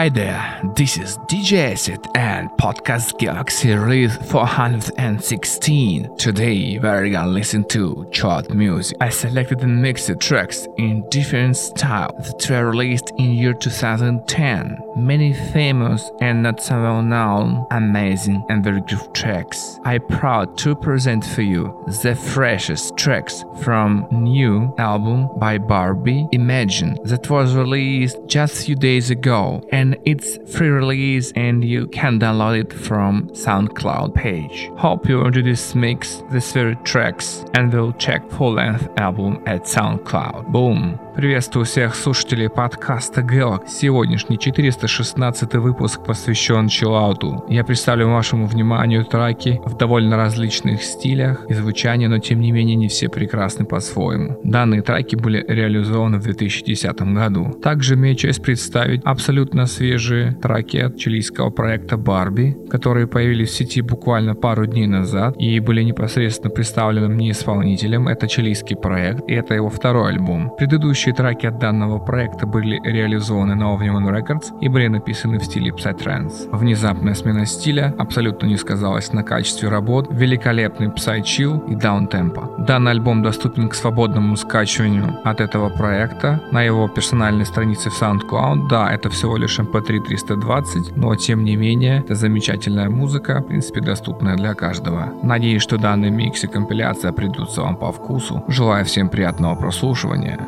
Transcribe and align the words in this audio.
Hi 0.00 0.08
there, 0.08 0.62
this 0.76 0.96
is 0.96 1.18
DJ 1.28 1.72
Acid 1.72 2.06
and 2.14 2.48
Podcast 2.52 3.18
Galaxy 3.18 3.74
Release 3.74 4.16
416. 4.30 6.16
Today 6.16 6.78
we're 6.78 7.10
gonna 7.10 7.30
listen 7.30 7.64
to 7.64 8.08
chart 8.10 8.48
music. 8.48 8.96
I 9.02 9.10
selected 9.10 9.60
and 9.60 9.82
mixed 9.82 10.10
tracks 10.18 10.66
in 10.78 11.06
different 11.10 11.58
styles 11.58 12.32
that 12.32 12.48
were 12.48 12.70
released 12.70 13.12
in 13.18 13.34
year 13.34 13.52
2010. 13.52 14.78
Many 14.96 15.34
famous 15.34 16.10
and 16.22 16.44
not 16.44 16.62
so 16.62 16.80
well 16.80 17.02
known, 17.02 17.66
amazing 17.70 18.42
and 18.48 18.64
very 18.64 18.80
good 18.80 19.14
tracks. 19.14 19.78
I'm 19.84 20.00
proud 20.06 20.56
to 20.60 20.74
present 20.76 21.26
for 21.26 21.42
you 21.42 21.84
the 22.02 22.14
freshest 22.14 22.96
tracks 22.96 23.44
from 23.62 24.08
new 24.10 24.74
album 24.78 25.28
by 25.36 25.58
Barbie 25.58 26.26
Imagine 26.32 26.96
that 27.04 27.28
was 27.28 27.54
released 27.54 28.16
just 28.26 28.64
few 28.64 28.76
days 28.76 29.10
ago 29.10 29.62
and 29.70 29.89
it's 30.04 30.38
free 30.56 30.68
release 30.68 31.32
and 31.32 31.64
you 31.64 31.86
can 31.88 32.18
download 32.18 32.60
it 32.60 32.72
from 32.72 33.28
SoundCloud 33.30 34.14
page. 34.14 34.70
Hope 34.76 35.08
you 35.08 35.20
enjoy 35.24 35.42
this 35.42 35.74
mix, 35.74 36.22
this 36.30 36.52
very 36.52 36.76
tracks, 36.84 37.44
and 37.54 37.72
will 37.72 37.92
check 37.94 38.28
full 38.30 38.54
length 38.54 38.88
album 38.96 39.42
at 39.46 39.62
SoundCloud. 39.62 40.52
Boom! 40.52 40.98
Приветствую 41.20 41.66
всех 41.66 41.96
слушателей 41.96 42.48
подкаста 42.48 43.20
Galaxy. 43.20 43.68
Сегодняшний 43.68 44.38
416 44.38 45.54
выпуск 45.56 46.02
посвящен 46.02 46.68
чиллауту. 46.68 47.44
Я 47.46 47.62
представлю 47.62 48.08
вашему 48.08 48.46
вниманию 48.46 49.04
треки 49.04 49.60
в 49.66 49.76
довольно 49.76 50.16
различных 50.16 50.82
стилях 50.82 51.44
и 51.50 51.52
звучании, 51.52 52.06
но 52.06 52.20
тем 52.20 52.40
не 52.40 52.52
менее 52.52 52.74
не 52.74 52.88
все 52.88 53.10
прекрасны 53.10 53.66
по-своему. 53.66 54.40
Данные 54.44 54.80
треки 54.80 55.14
были 55.14 55.44
реализованы 55.46 56.16
в 56.16 56.22
2010 56.22 57.02
году. 57.12 57.50
Также 57.62 57.96
имею 57.96 58.16
честь 58.16 58.42
представить 58.42 59.02
абсолютно 59.04 59.66
свежие 59.66 60.32
треки 60.40 60.78
от 60.78 60.96
чилийского 60.96 61.50
проекта 61.50 61.98
Барби, 61.98 62.56
которые 62.70 63.06
появились 63.06 63.50
в 63.50 63.56
сети 63.56 63.82
буквально 63.82 64.34
пару 64.34 64.64
дней 64.64 64.86
назад 64.86 65.36
и 65.38 65.60
были 65.60 65.82
непосредственно 65.82 66.50
представлены 66.50 67.08
мне 67.08 67.32
исполнителем. 67.32 68.08
Это 68.08 68.26
чилийский 68.26 68.76
проект, 68.76 69.28
и 69.28 69.34
это 69.34 69.52
его 69.52 69.68
второй 69.68 70.12
альбом. 70.12 70.54
Предыдущие 70.56 71.09
Предыдущие 71.10 71.34
треки 71.34 71.46
от 71.46 71.58
данного 71.58 71.98
проекта 71.98 72.46
были 72.46 72.80
реализованы 72.84 73.54
на 73.54 73.74
Ovnion 73.74 74.08
Records 74.10 74.58
и 74.60 74.68
были 74.68 74.88
написаны 74.88 75.38
в 75.38 75.44
стиле 75.44 75.70
Psytrance. 75.70 76.48
Внезапная 76.52 77.14
смена 77.14 77.46
стиля 77.46 77.94
абсолютно 77.98 78.46
не 78.46 78.56
сказалась 78.56 79.12
на 79.12 79.22
качестве 79.22 79.68
работ, 79.68 80.08
великолепный 80.10 80.88
Psychill 80.88 81.68
и 81.68 81.74
даунтемпо. 81.74 82.50
Данный 82.58 82.92
альбом 82.92 83.22
доступен 83.22 83.68
к 83.68 83.74
свободному 83.74 84.36
скачиванию 84.36 85.16
от 85.24 85.40
этого 85.40 85.68
проекта 85.68 86.40
на 86.52 86.62
его 86.62 86.88
персональной 86.88 87.44
странице 87.44 87.90
в 87.90 88.00
SoundCloud. 88.00 88.68
Да, 88.68 88.90
это 88.92 89.08
всего 89.10 89.36
лишь 89.36 89.58
MP3 89.58 90.00
320, 90.04 90.96
но 90.96 91.14
тем 91.16 91.44
не 91.44 91.56
менее, 91.56 92.00
это 92.00 92.14
замечательная 92.14 92.88
музыка, 92.88 93.40
в 93.40 93.48
принципе, 93.48 93.80
доступная 93.80 94.36
для 94.36 94.54
каждого. 94.54 95.12
Надеюсь, 95.22 95.62
что 95.62 95.76
данный 95.76 96.10
микс 96.10 96.44
и 96.44 96.46
компиляция 96.46 97.12
придутся 97.12 97.62
вам 97.62 97.76
по 97.76 97.90
вкусу. 97.90 98.44
Желаю 98.48 98.84
всем 98.84 99.08
приятного 99.08 99.56
прослушивания. 99.56 100.38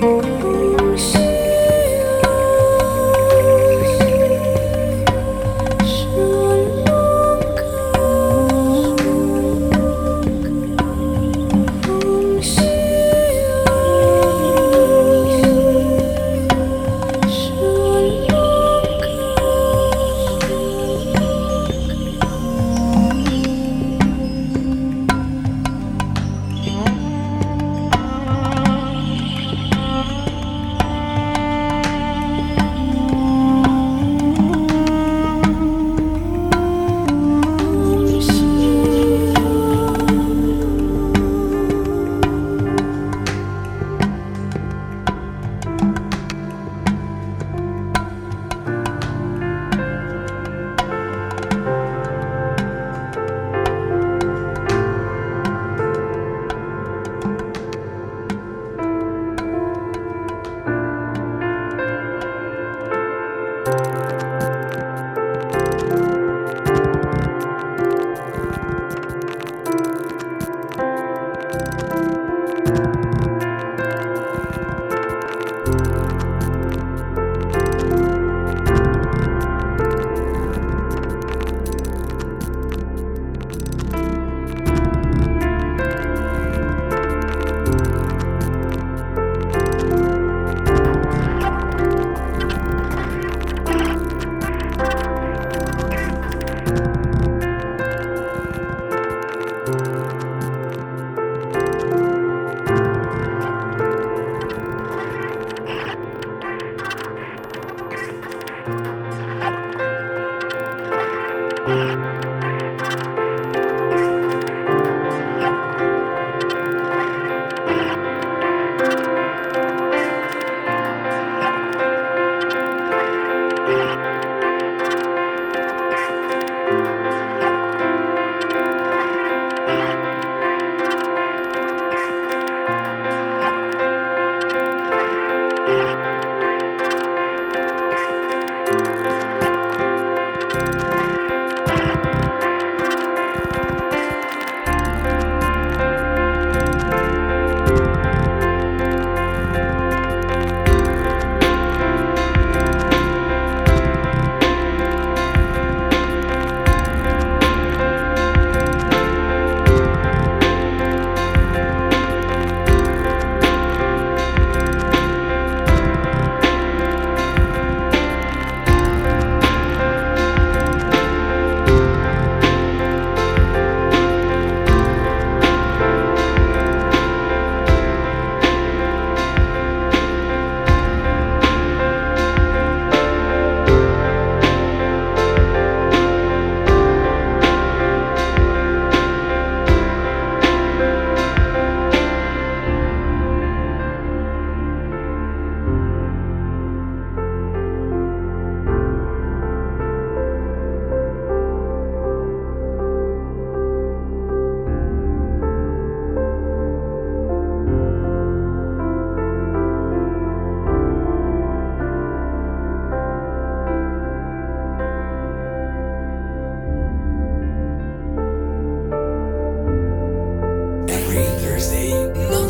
Música 0.00 0.59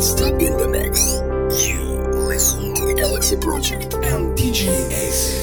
non-stop 0.01 0.41
in 0.41 0.57
the 0.57 0.67
mix. 0.67 1.21
You 1.63 1.79
listen 2.27 2.73
to 2.73 2.93
Galaxy 2.95 3.37
Project 3.37 3.93
and 3.93 4.35
DJ 4.35 4.67
Acid. 4.91 5.40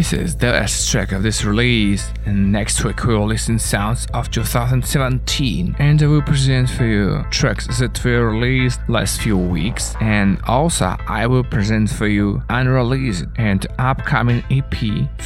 This 0.00 0.14
is 0.14 0.34
the 0.34 0.46
last 0.46 0.90
track 0.90 1.12
of 1.12 1.22
this 1.22 1.44
release, 1.44 2.10
and 2.24 2.50
next 2.50 2.82
week 2.84 3.04
we 3.04 3.14
will 3.14 3.26
listen 3.26 3.58
sounds 3.58 4.06
of 4.14 4.30
2017, 4.30 5.76
and 5.78 6.02
I 6.02 6.06
will 6.06 6.22
present 6.22 6.70
for 6.70 6.86
you 6.86 7.22
tracks 7.30 7.66
that 7.78 8.02
were 8.02 8.30
released 8.30 8.80
last 8.88 9.20
few 9.20 9.36
weeks, 9.36 9.94
and 10.00 10.40
also 10.46 10.96
I 11.06 11.26
will 11.26 11.44
present 11.44 11.90
for 11.90 12.06
you 12.06 12.42
unreleased 12.48 13.26
and 13.36 13.66
upcoming 13.78 14.42
EP 14.50 14.72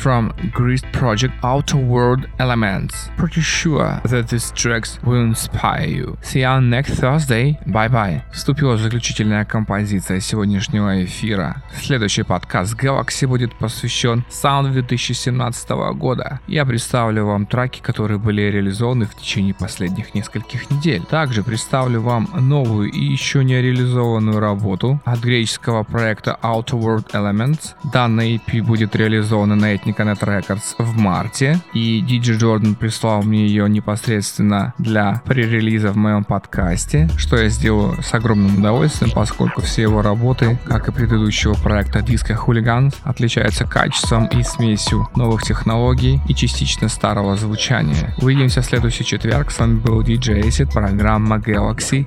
from 0.04 0.34
Greece 0.52 0.82
project 0.92 1.32
Outer 1.42 1.78
World 1.78 2.28
Elements. 2.38 3.08
Pretty 3.16 3.40
sure 3.40 4.02
that 4.04 4.28
these 4.28 4.52
tracks 4.52 4.98
will 5.02 5.22
inspire 5.22 5.86
you. 5.86 6.18
See 6.20 6.40
you 6.40 6.60
next 6.60 7.00
Thursday. 7.00 7.58
Bye 7.66 7.88
bye. 7.88 8.22
Вступила 8.30 8.76
заключительная 8.76 9.46
композиция 9.46 10.20
сегодняшнего 10.20 11.02
эфира. 11.04 11.62
Следующий 11.80 12.22
подкаст 12.22 12.74
Galaxy 12.74 13.26
будет 13.26 13.54
посвящен 13.54 14.24
саунду 14.28 14.72
2017 14.72 15.70
года. 15.94 16.40
Я 16.48 16.66
представлю 16.66 17.24
вам 17.24 17.46
траки, 17.46 17.80
которые 17.80 18.18
были 18.18 18.42
реализованы 18.42 19.06
в 19.06 19.14
течение 19.14 19.54
последних 19.54 20.14
нескольких 20.14 20.70
недель. 20.70 21.02
Также 21.08 21.42
представлю 21.42 22.02
вам 22.02 22.28
новую 22.34 22.90
и 22.90 23.02
еще 23.02 23.42
не 23.42 23.62
реализованную 23.62 24.38
работу 24.38 25.00
от 25.06 25.20
греческого 25.20 25.82
проекта 25.82 26.38
Outer 26.42 26.78
World 26.78 27.10
Elements. 27.12 27.70
Данная 27.90 28.36
EP 28.36 28.62
будет 28.62 28.94
реализована 28.94 29.56
на 29.56 29.74
Ethnicanet 29.94 30.20
Records 30.20 30.74
в 30.78 30.96
марте, 30.96 31.60
и 31.72 32.02
DJ 32.02 32.38
Jordan 32.38 32.74
прислал 32.74 33.22
мне 33.22 33.46
ее 33.46 33.68
непосредственно 33.68 34.74
для 34.78 35.22
пререлиза 35.24 35.90
в 35.92 35.96
моем 35.96 36.24
подкасте, 36.24 37.08
что 37.16 37.36
я 37.36 37.48
сделаю 37.48 38.02
с 38.02 38.12
огромным 38.14 38.58
удовольствием, 38.58 39.12
поскольку 39.14 39.62
все 39.62 39.82
его 39.82 40.02
работы, 40.02 40.58
как 40.66 40.88
и 40.88 40.92
предыдущего 40.92 41.54
проекта 41.54 42.00
Disco 42.00 42.36
Hooligans, 42.36 42.94
отличаются 43.04 43.64
качеством 43.64 44.26
и 44.26 44.42
смесью 44.42 45.08
новых 45.16 45.42
технологий 45.42 46.20
и 46.28 46.34
частично 46.34 46.88
старого 46.88 47.36
звучания. 47.36 48.14
Увидимся 48.20 48.62
в 48.62 48.64
следующий 48.64 49.04
четверг. 49.04 49.50
С 49.50 49.58
вами 49.58 49.78
был 49.78 50.02
DJ 50.02 50.42
Acid, 50.42 50.72
программа 50.72 51.36
Galaxy. 51.36 52.06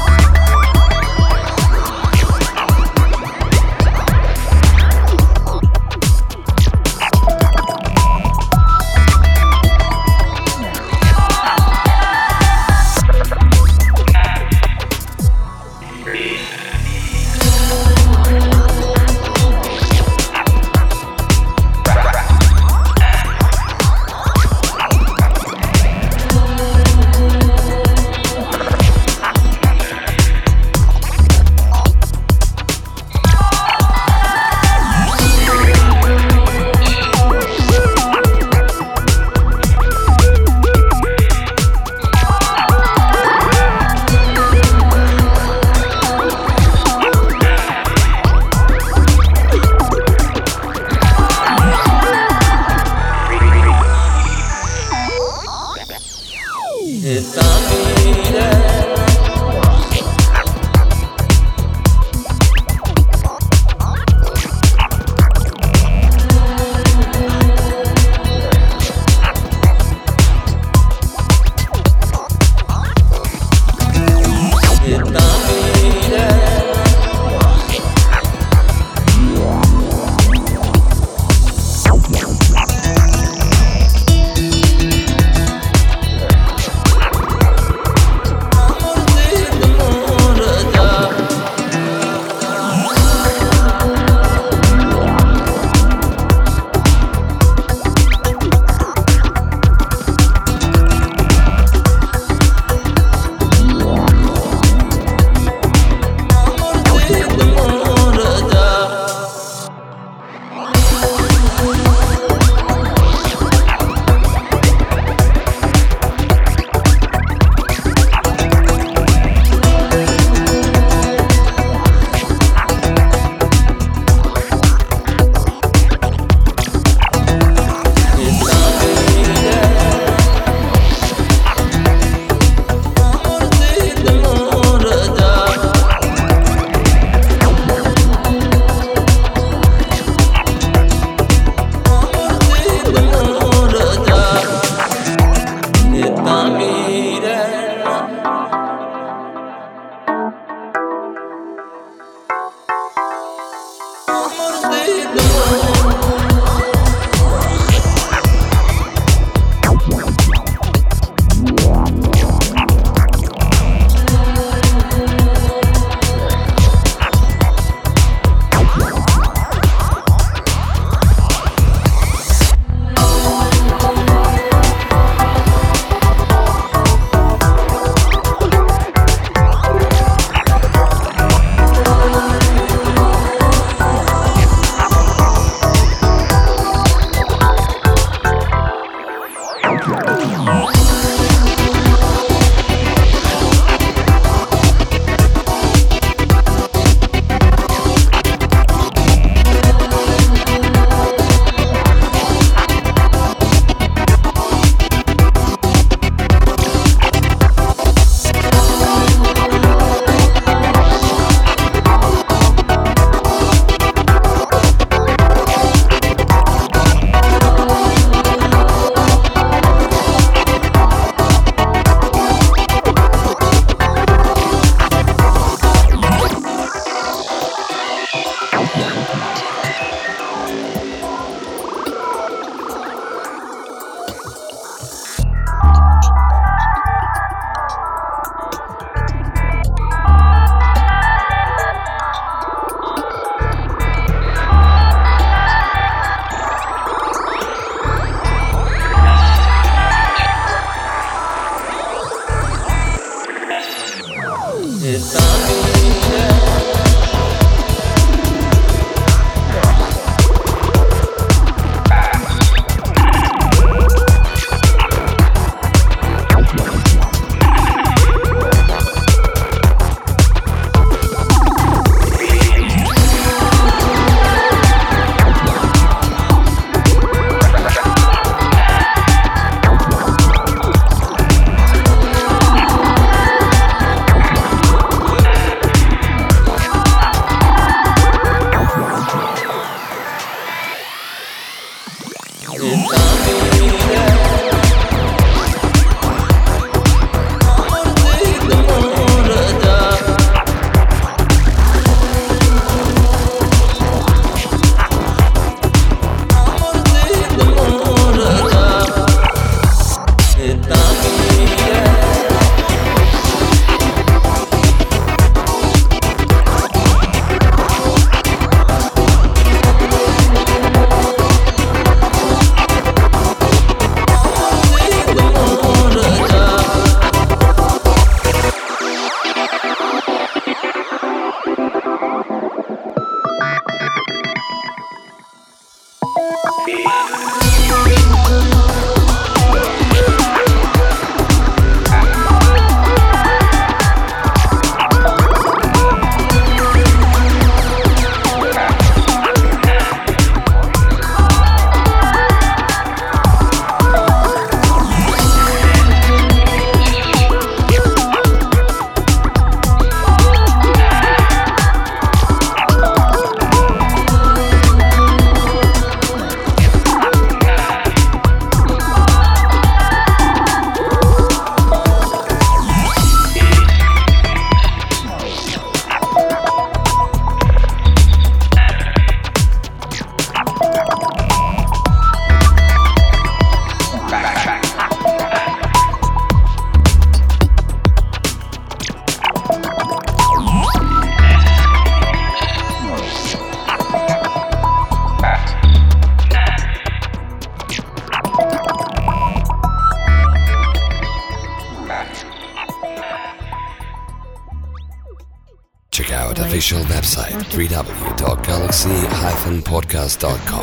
www.galaxy-podcast.com. 407.57 410.56